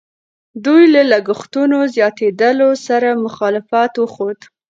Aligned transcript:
دوی 0.65 0.83
له 0.95 1.01
لګښتونو 1.11 1.77
زیاتېدلو 1.95 2.69
سره 2.87 3.09
مخالفت 3.25 3.91
وښود. 3.97 4.39